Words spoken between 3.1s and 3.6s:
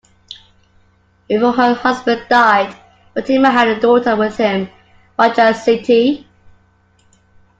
Fatimah